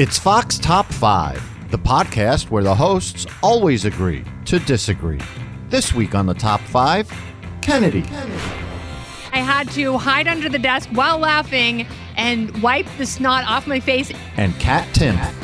[0.00, 5.20] It's Fox Top 5, the podcast where the hosts always agree to disagree.
[5.68, 7.12] This week on the Top 5,
[7.60, 8.04] Kennedy.
[9.30, 11.86] I had to hide under the desk while laughing
[12.16, 14.10] and wipe the snot off my face.
[14.38, 15.34] And Kat Timpf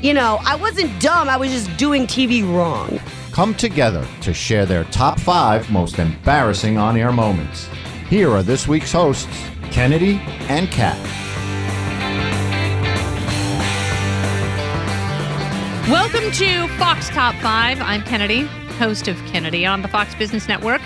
[0.00, 3.00] You know, I wasn't dumb, I was just doing TV wrong.
[3.32, 7.68] come together to share their top 5 most embarrassing on air moments.
[8.08, 9.26] Here are this week's hosts,
[9.72, 11.29] Kennedy and Kat.
[15.90, 17.80] Welcome to Fox Top 5.
[17.80, 18.42] I'm Kennedy,
[18.78, 20.80] host of Kennedy on the Fox Business Network,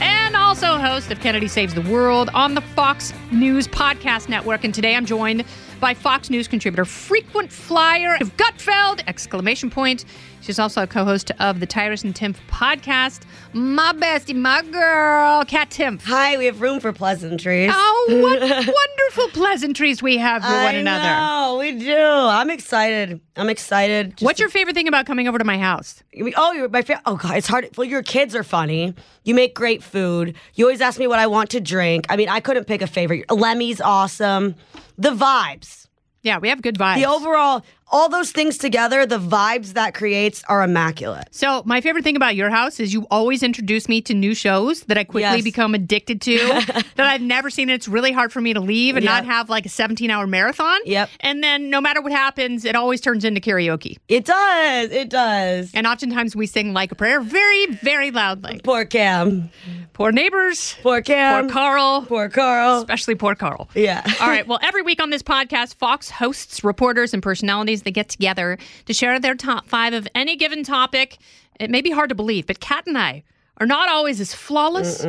[0.00, 4.64] and also host of Kennedy Saves the World on the Fox News Podcast Network.
[4.64, 5.44] And today I'm joined
[5.78, 9.02] by Fox News contributor, frequent flyer of Gutfeld!
[9.06, 10.06] Exclamation point.
[10.40, 13.22] She's also a co-host of the Tyrus and Timpf podcast.
[13.52, 16.02] My bestie, my girl, Kat Timpf.
[16.04, 17.70] Hi, we have room for pleasantries.
[17.74, 21.08] Oh, what wonderful pleasantries we have for one I another.
[21.10, 21.94] Oh, we do.
[21.94, 23.20] I'm excited.
[23.36, 24.14] I'm excited.
[24.20, 26.02] What's your favorite thing about coming over to my house?
[26.36, 27.68] Oh, you're my fa- Oh God, it's hard.
[27.76, 28.94] Well, your kids are funny.
[29.24, 30.36] You make great food.
[30.54, 32.06] You always ask me what I want to drink.
[32.08, 33.30] I mean, I couldn't pick a favorite.
[33.30, 34.54] Lemmy's awesome.
[34.96, 35.86] The vibes,
[36.22, 36.96] Yeah, we have good vibes.
[36.96, 41.28] the overall, all those things together, the vibes that creates are immaculate.
[41.30, 44.82] So my favorite thing about your house is you always introduce me to new shows
[44.82, 45.42] that I quickly Yes.
[45.44, 46.36] become addicted to
[46.96, 47.68] that I've never seen.
[47.70, 50.26] And it's really hard for me to leave and not have like a 17 hour
[50.26, 50.78] marathon.
[50.84, 51.08] Yep.
[51.20, 53.96] And then no matter what happens, it always turns into karaoke.
[54.08, 54.90] It does.
[54.90, 55.70] It does.
[55.74, 58.60] And oftentimes we sing like a prayer very, very loudly.
[58.64, 59.50] Poor Cam.
[59.92, 60.76] Poor neighbors.
[60.82, 61.44] Poor Cam.
[61.46, 62.02] Poor Carl.
[62.02, 62.78] Poor Carl.
[62.78, 63.68] Especially poor Carl.
[63.74, 64.02] Yeah.
[64.20, 64.46] All right.
[64.46, 68.92] Well, every week on this podcast, Fox hosts reporters and personalities that get together to
[68.92, 71.18] share their top five of any given topic.
[71.60, 73.24] It may be hard to believe, but Kat and I
[73.60, 75.04] are not always as flawless,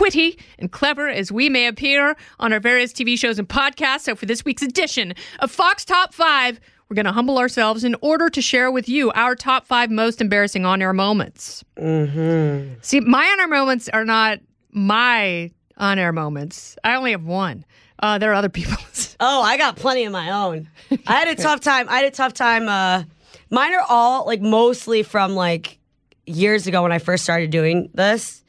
[0.00, 4.00] witty, and clever as we may appear on our various TV shows and podcasts.
[4.00, 7.96] So, for this week's edition of Fox Top Five, we're going to humble ourselves in
[8.00, 11.64] order to share with you our top five most embarrassing on air moments.
[11.76, 12.74] Mm-hmm.
[12.82, 14.38] See, my on air moments are not
[14.70, 16.76] my on air moments.
[16.84, 17.64] I only have one.
[17.98, 19.16] Uh, there are other people's.
[19.20, 20.68] Oh, I got plenty of my own.
[21.06, 21.88] I had a tough time.
[21.88, 22.68] I had a tough time.
[22.68, 23.04] Uh,
[23.50, 25.78] mine are all like mostly from like
[26.26, 28.42] years ago when I first started doing this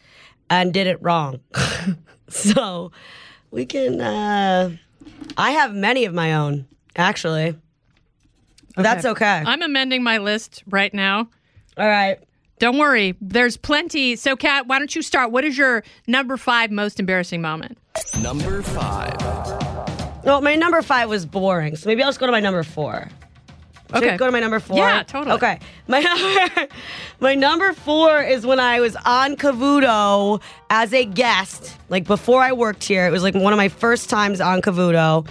[0.50, 1.40] and did it wrong.
[2.30, 2.92] so
[3.52, 4.02] we can.
[4.02, 4.72] Uh,
[5.38, 6.66] I have many of my own
[6.96, 7.56] actually.
[8.76, 9.44] That's okay.
[9.46, 11.30] I'm amending my list right now.
[11.78, 12.20] all right.
[12.60, 14.16] Don't worry, there's plenty.
[14.16, 15.32] So, Kat, why don't you start?
[15.32, 17.78] What is your number five most embarrassing moment?
[18.22, 19.16] Number five.
[20.24, 23.08] Well, my number five was boring, so maybe I'll just go to my number four.
[23.94, 24.18] Should I Okay.
[24.18, 24.78] go to my number four?
[24.78, 25.36] Yeah, totally.
[25.36, 25.60] Okay.
[25.88, 26.00] My
[26.50, 26.68] number,
[27.22, 32.52] my number four is when I was on Cavuto as a guest, like before I
[32.52, 33.08] worked here.
[33.08, 35.26] It was like one of my first times on Cavuto.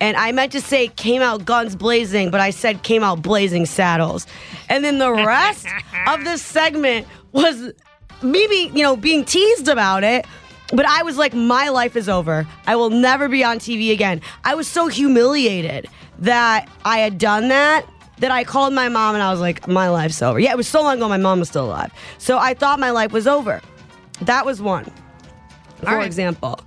[0.00, 3.64] And I meant to say came out guns blazing, but I said came out blazing
[3.66, 4.26] saddles.
[4.68, 5.66] And then the rest
[6.08, 7.72] of this segment was
[8.20, 10.26] me being, you know, being teased about it.
[10.72, 12.46] But I was like, my life is over.
[12.66, 14.20] I will never be on TV again.
[14.44, 15.86] I was so humiliated
[16.20, 17.86] that I had done that
[18.18, 20.38] that I called my mom and I was like, my life's over.
[20.38, 21.92] Yeah, it was so long ago, my mom was still alive.
[22.18, 23.60] So I thought my life was over.
[24.22, 24.84] That was one,
[25.78, 26.06] for right.
[26.06, 26.60] example.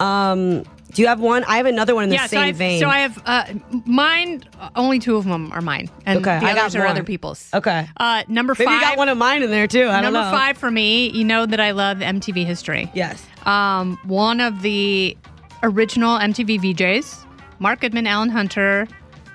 [0.00, 1.44] Um, do you have one?
[1.44, 2.80] I have another one in the yeah, so same I have, vein.
[2.80, 3.44] so I have uh,
[3.84, 4.44] mine.
[4.74, 6.88] Only two of them are mine, and Okay, the I others are one.
[6.90, 7.48] other people's.
[7.54, 7.88] Okay.
[7.96, 8.74] Uh, number Maybe five.
[8.74, 9.88] you got one of mine in there too.
[9.88, 11.10] I don't number five for me.
[11.10, 12.90] You know that I love MTV history.
[12.94, 13.24] Yes.
[13.48, 15.16] Um, one of the
[15.62, 17.24] original MTV VJs,
[17.58, 18.86] Mark Goodman, Alan Hunter,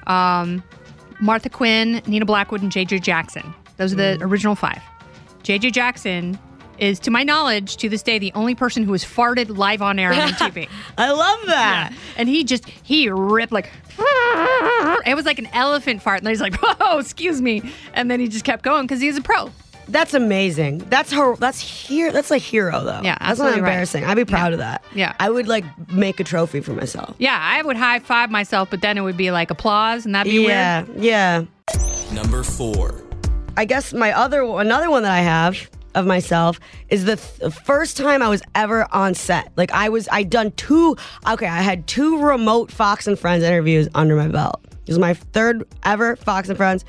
[0.07, 0.63] um,
[1.19, 3.53] Martha Quinn, Nina Blackwood, and JJ Jackson.
[3.77, 4.81] Those are the original five.
[5.43, 6.37] JJ Jackson
[6.77, 9.97] is, to my knowledge, to this day, the only person who has farted live on
[9.99, 10.69] air on MTV.
[10.97, 11.93] I love that.
[12.15, 13.71] and he just, he ripped like,
[15.05, 16.19] it was like an elephant fart.
[16.19, 17.61] And he's like, oh, excuse me.
[17.93, 19.51] And then he just kept going because he's a pro.
[19.87, 20.79] That's amazing.
[20.89, 21.35] That's her.
[21.35, 22.11] That's here.
[22.11, 23.01] That's a hero, though.
[23.03, 23.69] Yeah, that's not absolutely right.
[23.69, 24.05] embarrassing.
[24.05, 24.83] I'd be proud of that.
[24.93, 25.15] Yeah.
[25.19, 27.15] I would like make a trophy for myself.
[27.19, 30.31] Yeah, I would high five myself, but then it would be like applause, and that'd
[30.31, 30.49] be weird.
[30.49, 31.45] Yeah, yeah.
[32.13, 33.03] Number four.
[33.55, 36.59] I guess my other another one that I have of myself
[36.89, 39.51] is the th- first time I was ever on set.
[39.55, 40.95] Like I was, I'd done two.
[41.27, 44.59] Okay, I had two remote Fox and Friends interviews under my belt.
[44.85, 46.83] It was my third ever Fox and Friends,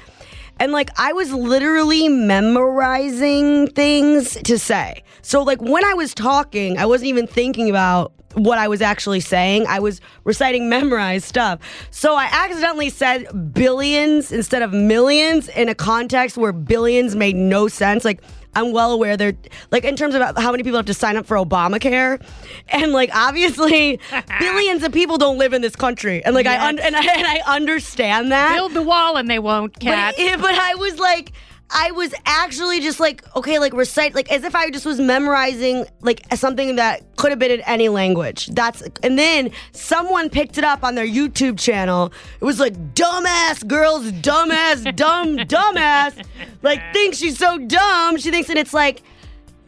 [0.61, 5.03] and like I was literally memorizing things to say.
[5.23, 9.21] So like when I was talking, I wasn't even thinking about what I was actually
[9.21, 9.67] saying.
[9.69, 11.61] I was reciting memorized stuff.
[11.91, 17.69] So I accidentally said billions instead of millions in a context where billions made no
[17.69, 18.05] sense.
[18.05, 18.23] Like
[18.57, 19.35] I'm well aware they're
[19.71, 22.23] like in terms of how many people have to sign up for Obamacare,
[22.69, 24.01] and like obviously
[24.39, 27.27] billions of people don't live in this country, and like I un- and I and
[27.27, 28.55] I understand that.
[28.55, 30.15] Build the wall and they won't, But, Kat.
[30.41, 31.33] but I was like,
[31.71, 35.87] I was actually just like, okay, like recite, like as if I just was memorizing
[36.01, 38.47] like something that could have been in any language.
[38.49, 42.13] That's, and then someone picked it up on their YouTube channel.
[42.41, 46.25] It was like, dumbass girls, dumbass, dumb, dumbass.
[46.63, 48.19] Like, thinks she's so dumb.
[48.19, 49.03] She thinks, and it's like,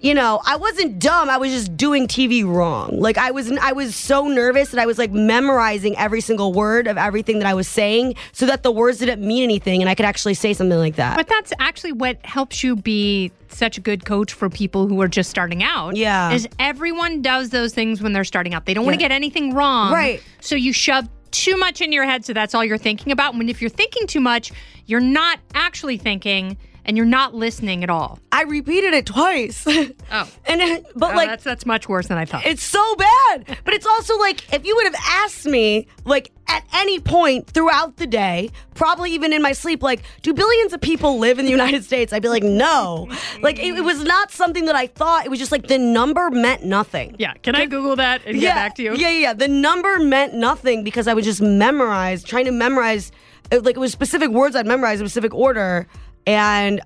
[0.07, 1.29] you know, I wasn't dumb.
[1.29, 3.01] I was just doing TV wrong.
[3.01, 6.87] Like I was, I was so nervous that I was like memorizing every single word
[6.87, 9.97] of everything that I was saying, so that the words didn't mean anything, and I
[9.97, 11.17] could actually say something like that.
[11.17, 15.09] But that's actually what helps you be such a good coach for people who are
[15.09, 15.97] just starting out.
[15.97, 16.31] Yeah.
[16.31, 18.67] Is everyone does those things when they're starting out.
[18.67, 19.09] They don't want to Yeah.
[19.09, 19.93] get anything wrong.
[19.93, 20.23] Right.
[20.41, 23.35] So you shove too much in your head so that's all you're thinking about.
[23.37, 24.53] When if you're thinking too much,
[24.87, 26.57] you're not actually thinking
[26.87, 28.19] and you're not listening at all.
[28.33, 29.67] I repeated it twice.
[30.13, 30.31] Oh.
[30.47, 32.47] and it- but Oh, like that's that's much worse than I thought.
[32.47, 33.59] it's so bad.
[33.65, 34.95] But it's also like if you would have
[35.25, 40.03] asked me like at any point throughout the day, probably even in my sleep, like,
[40.23, 42.13] do billions of people live in the United States?
[42.13, 43.09] I'd be like, no.
[43.43, 45.27] Like it, it was not something that I thought.
[45.27, 47.17] It was just like the number meant nothing.
[47.19, 47.35] yeah.
[47.43, 48.95] Can I Google that and yeah, get back to you?
[48.95, 49.33] Yeah, yeah, yeah.
[49.33, 53.11] The number meant nothing because I was just memorized, trying to memorize,
[53.51, 55.89] uh, like it was specific words I'd memorize in specific order,
[56.27, 56.81] and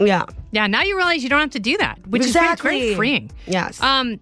[0.00, 2.94] yeah, Yeah, now you realize you don't have to do that, which is very, very
[2.94, 3.30] freeing.
[3.46, 3.80] yes.
[3.82, 4.20] Um,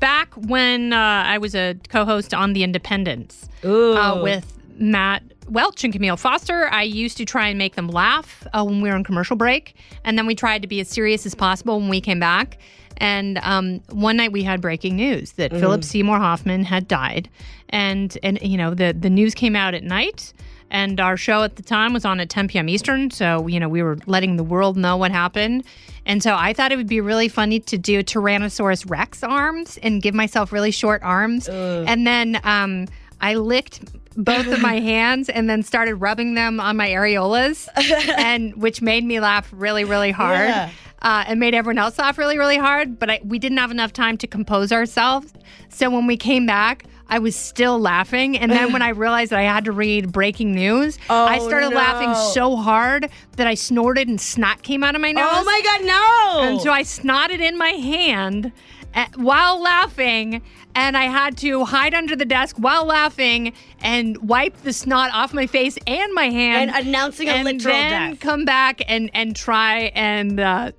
[0.00, 0.96] back when uh,
[1.26, 6.82] I was a co-host on The Independents uh, with Matt Welch and Kmele Foster, I
[6.82, 9.74] used to try and make them laugh uh, when we were on commercial break,
[10.04, 12.58] and then we tried to be as serious as possible when we came back.
[12.98, 17.28] And um, one night we had breaking news that Philip Seymour Hoffman had died,
[17.68, 20.32] and and you know the the news came out at night.
[20.76, 22.68] And our show at the time was on at 10 p.m.
[22.68, 23.10] Eastern.
[23.10, 25.64] So, you know, we were letting the world know what happened.
[26.04, 30.02] And so I thought it would be really funny to do Tyrannosaurus Rex arms and
[30.02, 31.48] give myself really short arms.
[31.48, 32.88] And then um,
[33.22, 33.80] I licked
[34.18, 37.68] both of my hands and then started rubbing them on my areolas,
[38.18, 40.50] and which made me laugh really, really hard.
[40.50, 40.70] Yeah.
[41.00, 42.98] Uh, and made everyone else laugh really, really hard.
[42.98, 45.32] But I, we didn't have enough time to compose ourselves.
[45.70, 48.36] So when we came back, I was still laughing.
[48.38, 51.70] And then when I realized that I had to read breaking news, I Oh, started
[51.70, 51.76] no.
[51.76, 55.24] laughing so hard that I snorted and snot came out of my nose.
[55.30, 56.48] oh my god, no!
[56.50, 58.52] And so I snotted in my hand
[58.94, 60.40] uh, while laughing,
[60.74, 65.32] and I had to hide under the desk while laughing and wipe the snot off
[65.34, 66.70] my face and my hand.
[66.70, 68.20] And announcing a and literal then death.
[68.20, 70.72] come back and and try and uh,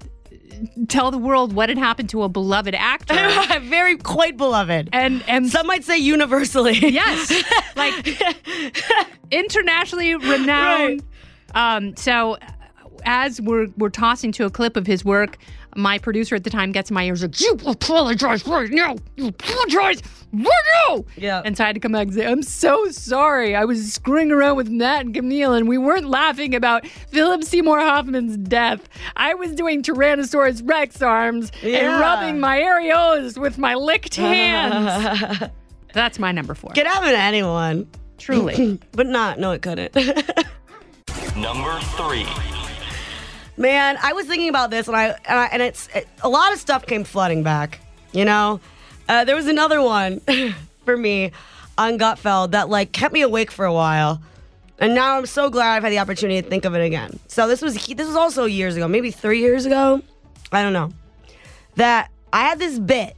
[0.88, 3.16] tell the world what had happened to a beloved actor.
[3.62, 4.90] Very quite beloved.
[4.94, 6.74] and and Some might say universally.
[6.78, 7.32] yes,
[7.76, 8.20] like
[9.32, 11.04] internationally renowned.
[11.56, 12.38] Um, so
[13.06, 15.38] as we're we're tossing to a clip of his work,
[15.78, 18.96] my producer at the time gets in my ears like, "You apologize right now.
[19.16, 20.02] You apologize
[20.34, 20.46] right
[20.90, 21.42] now." Yeah.
[21.46, 23.56] And so I had to come back and say, "I'm so sorry.
[23.56, 27.80] I was screwing around with Matt and Kmele, and we weren't laughing about Philip Seymour
[27.80, 28.90] Hoffman's death.
[29.16, 31.78] I was doing Tyrannosaurus Rex arms Yeah.
[31.92, 35.44] and rubbing my areolas with my licked hands."
[35.94, 36.72] That's my number four.
[36.74, 37.88] Could happen to anyone,
[38.18, 38.80] Truly.
[38.92, 39.40] but not.
[39.40, 39.96] No, it couldn't.
[41.36, 42.26] Number three.
[43.58, 46.54] Man, I was thinking about this, and I and, I, and it's it, a lot
[46.54, 47.80] of stuff came flooding back.
[48.12, 48.60] You know,
[49.10, 50.22] uh, there was another one
[50.86, 51.32] for me
[51.76, 54.22] on Gutfeld that like kept me awake for a while,
[54.78, 57.20] and now I'm so glad I've had the opportunity to think of it again.
[57.28, 60.04] So this was this was also years ago, maybe three years ago.
[60.52, 60.94] I don't know.
[61.78, 63.16] That I had this bit.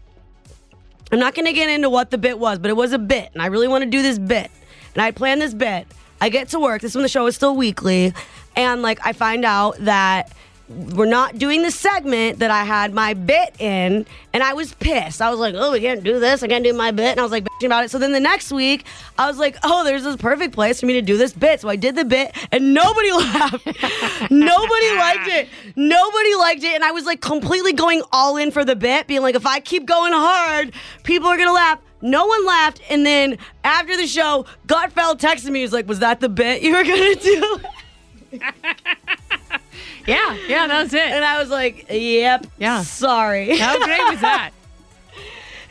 [1.12, 3.42] I'm not gonna get into what the bit was, but it was a bit, and
[3.42, 4.50] I really want to do this bit.
[4.96, 5.86] And I planned this bit.
[6.22, 6.82] I get to work.
[6.82, 8.13] This is when the show is still weekly,
[8.56, 10.32] and like I find out that
[10.70, 15.20] we're not doing the segment that I had my bit in, and I was pissed.
[15.22, 16.44] I was like, "Oh, we can't do this.
[16.44, 17.91] I can't do my bit," and I was like bitching about it.
[17.91, 18.86] So then the next week,
[19.18, 21.70] I was like, "Oh, there's this perfect place for me to do this bit." So
[21.70, 23.65] I did the bit, and nobody laughed.
[24.29, 25.50] nobody liked it.
[25.75, 29.22] Nobody liked it, and I was like completely going all in for the bit, being
[29.22, 33.39] like, "If I keep going hard, people are gonna laugh." No one laughed, and then
[33.63, 35.60] after the show, Gutfeld texted me.
[35.60, 37.60] He was like, "Was that the bit you were gonna do?"
[40.08, 41.00] yeah, yeah, that was it.
[41.02, 42.82] And I was like, "Yep, Yeah.
[42.84, 44.52] sorry." How great was that?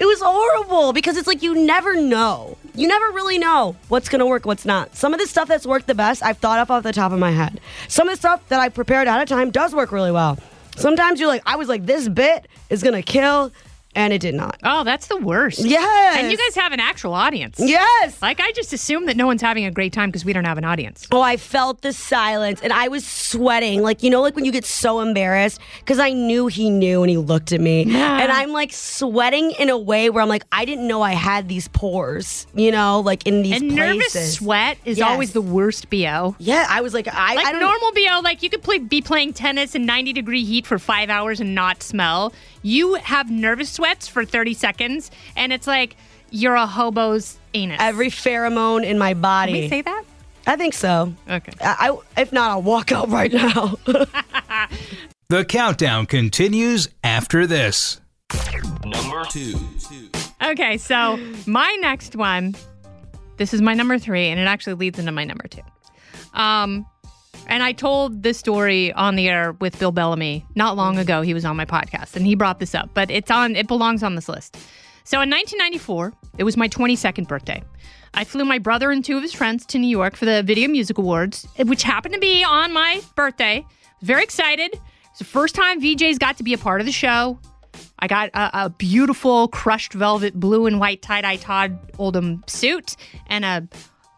[0.01, 2.57] It was horrible because it's like you never know.
[2.77, 4.95] You never really know what's gonna work, what's not.
[4.95, 7.19] Some of the stuff that's worked the best, I've thought of off the top of
[7.19, 7.59] my head.
[7.89, 10.39] Some of the stuff that I prepared ahead of time does work really well.
[10.77, 13.51] Sometimes you're like, I was like, this bit is gonna kill,
[13.95, 14.59] and it did not.
[14.63, 15.61] Oh, that's the worst.
[15.65, 16.19] Yes.
[16.19, 17.57] And you guys have an actual audience.
[17.59, 18.21] Yes.
[18.23, 20.59] Like, I just assume that no one's having a great time because we don't have
[20.59, 21.07] an audience.
[21.11, 23.83] Oh, I felt the silence and I was sweating.
[23.83, 27.11] Like, you know, like when you get so embarrassed because I knew he knew and
[27.11, 27.85] he looked at me.
[27.85, 28.21] Yeah.
[28.21, 31.49] And I'm like sweating in a way where I'm like, I didn't know I had
[31.49, 35.09] these pores, you know, like in these And nervous sweat is Yes.
[35.11, 36.37] always the worst BO.
[36.39, 39.01] Yeah, I was like, I, Like I don't normal BO, like you could play, be
[39.01, 42.33] playing tennis in 90 degree heat for five hours and not smell.
[42.63, 45.97] You have nervous sweats for 30 seconds, and it's like
[46.31, 47.79] you're a hobo's anus.
[47.81, 49.53] every pheromone in my body.
[49.53, 50.05] Can we say that?
[50.47, 51.13] I think so.
[51.29, 51.53] Okay.
[51.61, 53.79] I, I if not, I'll walk out right now.
[55.31, 58.01] The countdown continues after this.
[58.83, 59.57] Number two.
[60.43, 62.55] Okay, so my next one,
[63.37, 65.61] this is my number three, and it actually leads into my number two.
[66.33, 66.87] Um,
[67.49, 71.23] and I told this story on the air with Bill Bellamy not long ago.
[71.23, 73.57] He was on my podcast, and he brought this up, but it's on.
[73.57, 74.57] It belongs on this list.
[75.05, 77.63] So in 1994, it was my 22nd birthday.
[78.15, 80.69] I flew my brother and two of his friends to New York for the Video
[80.69, 83.65] Music Awards, which happened to be on my birthday.
[84.03, 84.79] Very excited.
[85.11, 87.39] It's the first time VJs got to be a part of the show.
[87.99, 92.97] I got a, a beautiful crushed velvet blue and white tie dye Todd Oldham suit
[93.29, 93.67] and a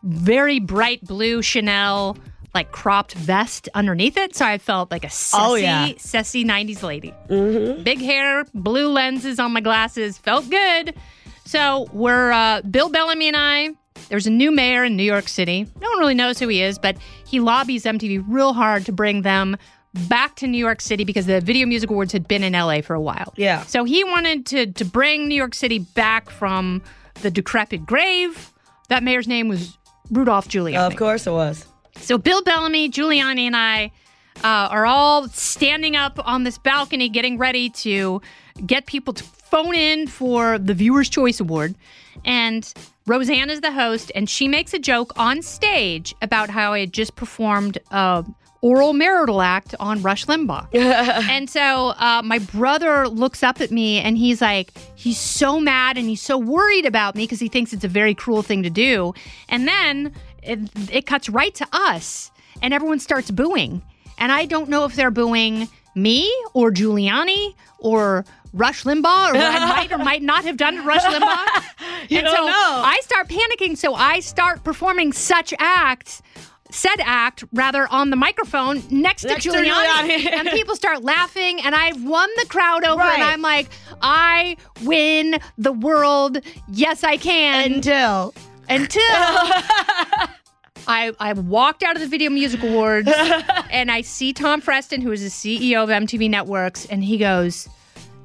[0.02, 2.16] very bright blue Chanel
[2.54, 4.34] like cropped vest underneath it.
[4.34, 5.92] So I felt like a sassy, Oh, yeah.
[5.98, 7.14] sassy 90s lady.
[7.28, 10.94] Big hair, blue lenses on my glasses, felt good.
[11.44, 13.70] So we're uh, Bill Bellamy and I.
[14.08, 15.66] There's a new mayor in New York City.
[15.80, 19.22] No one really knows who he is, but he lobbies MTV real hard to bring
[19.22, 19.56] them
[20.08, 22.94] back to New York City because the Video Music Awards had been in LA for
[22.94, 23.34] a while.
[23.36, 23.62] Yeah.
[23.64, 26.82] So he wanted to to bring New York City back from
[27.22, 28.52] the decrepit grave.
[28.88, 29.76] That mayor's name was
[30.10, 30.76] Rudolph Giuliani.
[30.78, 31.66] of course it was.
[31.96, 33.92] So Bill Bellamy, Giuliani, and I
[34.42, 38.20] uh, are all standing up on this balcony, getting ready to
[38.66, 41.74] get people to phone in for the Viewer's Choice Award.
[42.24, 42.72] And
[43.06, 46.92] Roseanne is the host, and she makes a joke on stage about how I had
[46.92, 48.24] just performed a
[48.62, 50.68] oral marital act on Rush Limbaugh.
[50.74, 55.96] and so uh, my brother looks up at me and he's like, he's so mad
[55.96, 58.70] and he's so worried about me because he thinks it's a very cruel thing to
[58.70, 59.14] do.
[59.48, 60.58] And then it,
[60.92, 62.30] it cuts right to us
[62.62, 63.82] and everyone starts booing.
[64.18, 69.66] And I don't know if they're booing me or Giuliani or Rush Limbaugh or I
[69.76, 71.62] might or might not have done Rush Limbaugh.
[72.10, 72.52] You and don't so know.
[72.84, 73.76] I start panicking.
[73.76, 76.20] So I start performing such act,
[76.70, 79.50] said act, rather, on the microphone next, Next to.
[79.50, 80.26] Giuliani.
[80.32, 83.14] and people start laughing, and I've won the crowd over, Right.
[83.14, 83.68] and I'm like,
[84.02, 86.38] I win the world.
[86.72, 87.72] Yes, I can.
[87.74, 88.34] Until
[88.70, 89.02] Until
[90.86, 93.10] I, I walked out of the Video Music Awards
[93.70, 97.68] and I see Tom Freston, who is the CEO of MTV Networks, and he goes,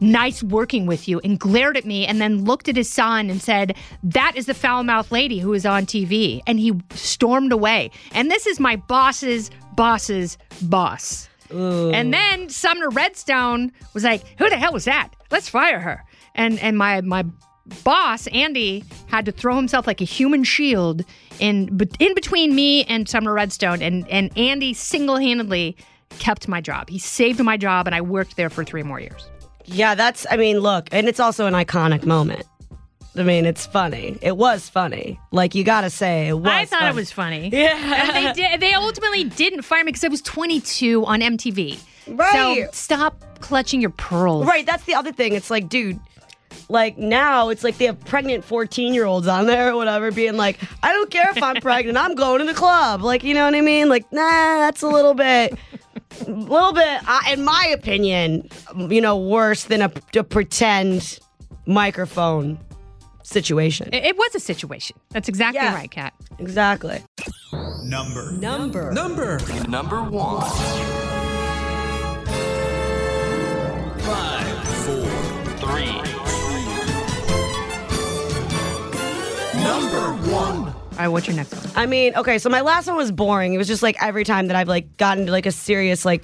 [0.02, 3.42] Nice working with you, and glared at me and then looked at his son and
[3.42, 6.42] said, That is the foul mouthed lady who is on TV.
[6.46, 7.92] And he stormed away.
[8.12, 11.28] And this is my boss's boss's boss.
[11.50, 15.10] And then Sumner Redstone was like, "Who the hell was that?
[15.30, 17.24] Let's fire her." And and my my
[17.84, 21.04] boss Andy had to throw himself like a human shield
[21.40, 25.76] in in between me and Sumner Redstone, and and Andy single handedly
[26.20, 26.90] kept my job.
[26.90, 29.28] He saved my job, and I worked there for three more years.
[29.66, 32.46] Yeah, that's, I mean, look, and it's also an iconic moment.
[33.18, 34.18] I mean, it's funny.
[34.22, 35.20] It was funny.
[35.32, 36.48] Like, you gotta say, it was.
[36.48, 36.92] I thought funny.
[36.92, 37.50] it was funny.
[37.54, 38.16] Yeah.
[38.16, 38.60] And they did.
[38.60, 41.80] They ultimately didn't fire me because I was 22 on MTV.
[42.08, 42.66] Right.
[42.66, 44.46] So stop clutching your pearls.
[44.46, 45.34] Right, that's the other thing.
[45.34, 46.00] It's like, dude,
[46.70, 50.38] like now it's like they have pregnant 14 year olds on there or whatever being
[50.38, 53.02] like, I don't care if I'm pregnant, I'm going to the club.
[53.02, 53.90] Like, you know what I mean?
[53.90, 54.20] Like, nah,
[54.60, 55.58] that's a little bit,
[56.28, 58.50] a little bit, uh, in my opinion,
[58.90, 61.20] you know, worse than a, a pretend
[61.66, 62.60] microphone
[63.24, 63.90] situation.
[63.92, 64.98] It, it was a situation.
[65.10, 65.74] That's exactly Yeah.
[65.74, 66.14] right, Kat.
[66.40, 67.02] Exactly.
[67.84, 68.32] Number.
[68.34, 68.92] Number.
[68.92, 69.40] Number.
[69.68, 71.05] Number one.
[79.66, 80.68] Number one.
[80.68, 81.74] All right, what's your next one?
[81.76, 83.56] I mean, okay, so my last one was boring.
[83.56, 86.24] It was just like every time that I've like gotten into like a serious like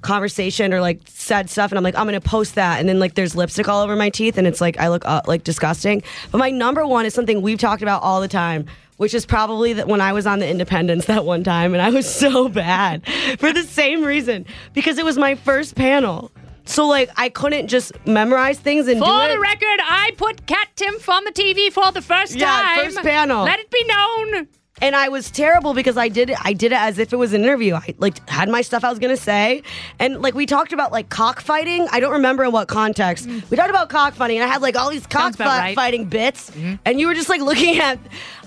[0.00, 3.14] conversation or like said stuff and I'm like, I'm gonna post that and then like
[3.14, 6.02] there's lipstick all over my teeth and it's like I look uh, like disgusting.
[6.32, 8.66] But my number one is something we've talked about all the time.
[8.96, 11.88] Which is probably that when I was on the Independents that one time, and I
[11.88, 13.02] was so bad
[13.38, 14.44] for the same reason
[14.74, 16.30] because it was my first panel.
[16.70, 19.28] So like I couldn't just memorize things and For do it.
[19.34, 22.84] the record, I put Kat Timpf on the TV for the first Yeah, time.
[22.84, 23.44] first panel.
[23.44, 24.48] Let it be known.
[24.80, 26.38] And I was terrible because I did it.
[26.42, 27.74] I did it as if it was an interview.
[27.74, 29.62] I like had my stuff I was gonna say,
[29.98, 31.86] and like we talked about like cockfighting.
[31.92, 33.26] I don't remember in what context.
[33.50, 35.74] We talked about cockfighting, and I had like all these about right.
[35.74, 36.52] cockfighting bits,
[36.84, 37.98] and you were just like looking at.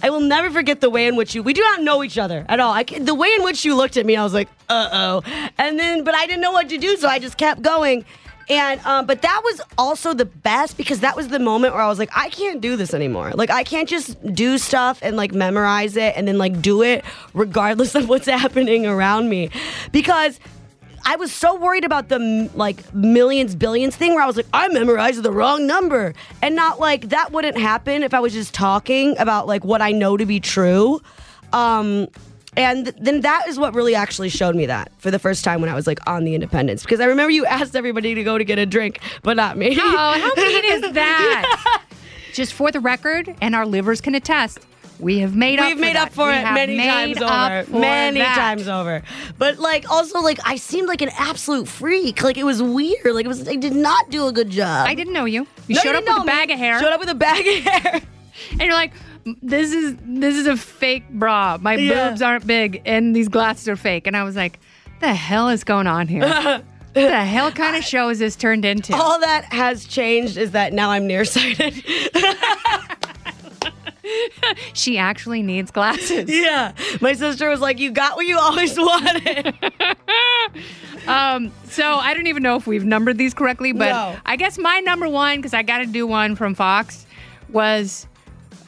[0.02, 1.44] I will never forget the way in which you.
[1.44, 2.74] We do not know each other at all.
[2.74, 5.80] I the way in which you looked at me, I was like, uh oh, and
[5.80, 8.06] then but I didn't know what to do, so I just kept going.
[8.50, 11.88] And um, but that was also the best because that was the moment where I
[11.88, 13.32] was like, I can't do this anymore.
[13.32, 17.06] Like I can't just do stuff and like memorize it and then like do it
[17.34, 19.50] regardless of what's happening around me,
[19.92, 20.40] because.
[21.06, 24.70] I was so worried about the like millions, billions thing where I was like, I
[24.70, 26.14] memorized the wrong number.
[26.42, 29.92] And not like that wouldn't happen if I was just talking about like what I
[29.92, 31.02] know to be true.
[31.52, 32.08] Um,
[32.58, 35.70] and then that is what really actually showed me that for the first time when
[35.70, 36.84] I was like on the Independents.
[36.84, 39.78] Because I remember you asked everybody to go to get a drink, but not me.
[39.80, 41.82] Oh, how mean is that?
[42.34, 44.60] Just for the record, and our livers can attest,
[45.00, 45.66] we have made up.
[45.68, 46.08] We've for made that.
[46.08, 47.80] up for We it many times over.
[47.80, 48.36] Many that.
[48.36, 49.04] times over.
[49.38, 52.24] But like also like I seemed like an absolute freak.
[52.24, 53.14] Like it was weird.
[53.14, 54.88] Like it was I did not do a good job.
[54.88, 55.46] I didn't know you.
[55.68, 56.54] You No, showed up didn't with a bag me.
[56.54, 58.02] of hair, Showed up with a bag of hair.
[58.52, 58.94] and you're like,
[59.42, 61.58] "This is this is a fake bra.
[61.62, 62.10] My Yeah.
[62.10, 64.60] boobs aren't big, and these glasses are fake." And I was like,
[65.00, 66.22] "The hell is going on here?
[66.28, 66.64] what
[66.94, 70.74] the hell kind of show is this turned into?" All that has changed is that
[70.74, 71.84] now I'm nearsighted.
[74.74, 76.26] She actually needs glasses.
[76.30, 76.74] yeah.
[77.00, 79.54] My sister was like, You got what you always wanted.
[81.08, 84.18] Um, so I don't even know if we've numbered these correctly, but No.
[84.26, 87.06] I guess my number one, because I got to do one from Fox,
[87.50, 88.08] was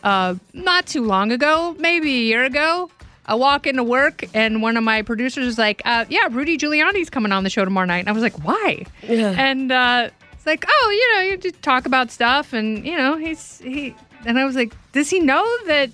[0.06, 2.90] uh, not too long ago, maybe a year ago.
[3.26, 7.10] I walk into work and one of my producers is like, uh, "Yeah, Rudy Giuliani's
[7.10, 9.32] coming on the show tomorrow night." And I was like, "Why?" Yeah.
[9.36, 13.18] And uh, it's like, "Oh, you know, you just talk about stuff, and you know,
[13.18, 13.96] he's he."
[14.28, 15.90] And I was like, "Does he know that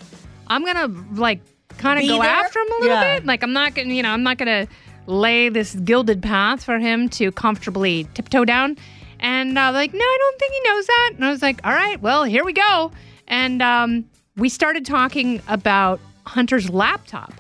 [0.48, 1.40] I'm gonna like
[1.78, 2.30] kind of go there?
[2.30, 3.14] after him a little Yeah.
[3.16, 3.26] bit?
[3.26, 4.68] Like, I'm not gonna, you know, I'm not gonna
[5.08, 8.78] lay this gilded path for him to comfortably tiptoe down."
[9.22, 11.12] And uh, like, no, I don't think he knows that.
[11.16, 12.92] And I was like, all right, well, here we go.
[13.32, 17.34] And um, we started talking about Hunter's laptop.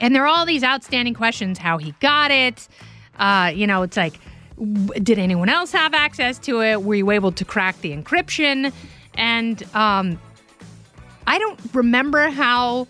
[0.00, 2.68] And there are all these outstanding questions how he got it.
[3.18, 4.18] Uh, you know, it's like,
[5.02, 6.82] did anyone else have access to it?
[6.82, 8.72] Were you able to crack the encryption?
[9.14, 10.20] And um,
[11.26, 12.88] I don't remember how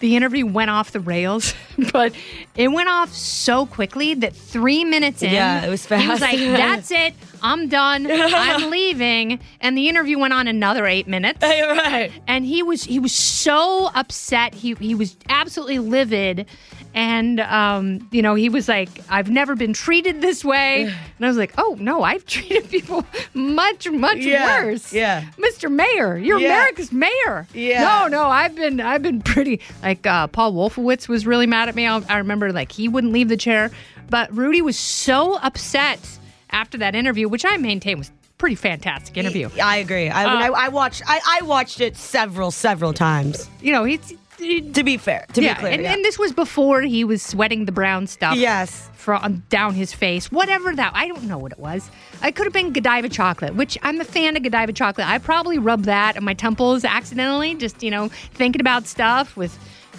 [0.00, 1.54] the interview went off the rails,
[1.92, 2.12] but
[2.56, 6.02] it went off so quickly that three minutes in, Yeah, it was fast.
[6.02, 10.86] He was like, "That's it, I'm done, I'm leaving," and the interview went on another
[10.86, 11.38] eight minutes.
[11.42, 12.10] You're right.
[12.26, 14.54] and he was he was so upset.
[14.54, 16.46] He he was absolutely livid.
[16.94, 20.84] And um you know he was like i've never been treated this way.
[21.18, 24.92] And i was like oh no i've treated people much much Yeah, worse.
[24.92, 25.24] yeah.
[25.36, 26.48] mr mayor you're Yeah.
[26.54, 27.46] america's mayor.
[27.52, 27.82] Yeah.
[27.82, 31.74] no no i've been i've been pretty like uh paul wolfowitz was really mad at
[31.74, 31.86] me.
[31.86, 33.70] I, I remember like he wouldn't leave the chair.
[34.08, 36.00] But rudy was so upset
[36.50, 40.08] after that interview which i maintain was pretty fantastic interview I agree.
[40.08, 41.02] I, Uh, I, I watched.
[41.08, 43.50] I, I watched it several, several times.
[43.60, 45.92] you know he's he- To be fair, to yeah, be clear, and, yeah.
[45.92, 48.36] and this was before he was sweating the brown stuff.
[48.36, 48.88] Yes.
[48.94, 50.92] From down his face, whatever that.
[50.94, 51.90] I don't know what it was.
[52.22, 55.08] It could have been Godiva chocolate, which I'm a fan of Godiva chocolate.
[55.08, 59.58] I probably rubbed that on my temples accidentally, just you know, thinking about stuff with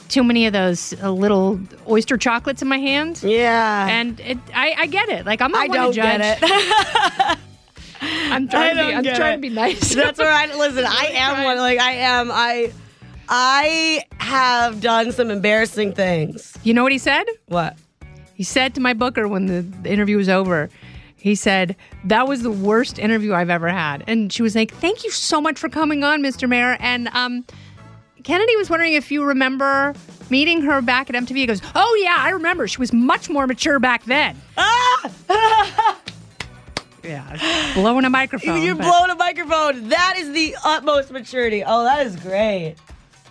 [0.10, 3.22] too many of those uh, little oyster chocolates in my hand.
[3.24, 3.88] yeah.
[3.88, 5.26] And it, I, I get it.
[5.26, 6.20] Like I'm not I don't to judge.
[6.22, 7.38] get it.
[8.02, 8.94] I'm trying to be.
[8.94, 9.94] I'm trying to be nice.
[9.94, 10.86] That's where I listen.
[10.88, 11.58] I am one.
[11.58, 12.30] Like I am.
[12.32, 12.72] I.
[13.32, 16.58] I have done some embarrassing things.
[16.64, 17.26] You know what he said?
[17.48, 17.78] What?
[18.34, 20.70] He said to my booker when the the interview was over,
[21.18, 24.04] he said, That was the worst interview I've ever had.
[24.08, 26.48] And she was like, Thank you so much for coming on, Mr.
[26.50, 26.78] Mayor.
[26.80, 27.46] And um,
[28.24, 29.94] Kennedy was wondering if you remember
[30.30, 31.36] meeting her back at MTV.
[31.38, 32.68] He goes, Oh, yeah, I remember.
[32.68, 34.36] She was much more mature back then.
[34.58, 35.12] Ah!
[37.04, 38.62] yeah, blowing a microphone.
[38.62, 39.90] You're but- blowing a microphone.
[39.90, 41.64] That is the utmost maturity.
[41.66, 42.76] Oh, that is great.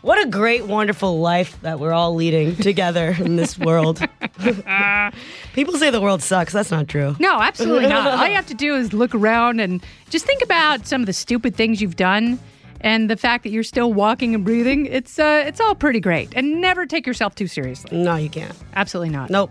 [0.00, 3.98] What a great, wonderful life that we're all leading together in this world.
[5.54, 6.52] People say the world sucks.
[6.52, 7.16] That's not true.
[7.18, 8.18] No, absolutely not.
[8.18, 11.12] All you have to do is look around and just think about some of the
[11.12, 12.38] stupid things you've done
[12.80, 14.86] and the fact that you're still walking and breathing.
[14.86, 16.32] It's uh, it's all pretty great.
[16.34, 17.96] And never take yourself too seriously.
[17.96, 18.54] No, you can't.
[18.74, 19.30] Absolutely not.
[19.30, 19.50] Nope.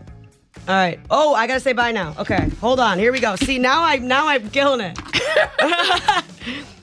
[0.68, 1.00] All right.
[1.10, 2.16] Oh, I gotta say bye now.
[2.18, 2.98] Okay, hold on.
[3.00, 3.36] Here we go.
[3.36, 6.24] See, now I now I'm killing it.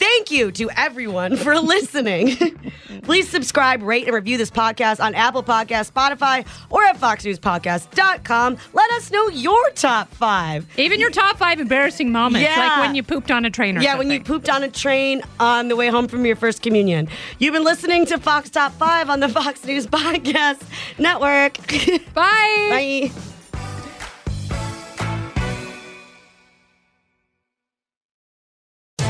[0.00, 2.36] Thank you to everyone for listening.
[3.02, 8.56] Please subscribe, rate, and review this podcast on Apple Podcasts, Spotify, or at FoxNewsPodcast.com.
[8.72, 10.66] Let us know your top five.
[10.78, 12.56] Even your top five embarrassing moments, Yeah.
[12.58, 14.08] like when you pooped on a train or Yeah, something.
[14.08, 17.08] when you pooped on a train on the way home from your first communion.
[17.38, 20.60] You've been listening to Fox Top 5 on the Fox News Podcast
[20.98, 21.58] Network.
[22.14, 23.10] Bye.
[23.12, 23.29] Bye.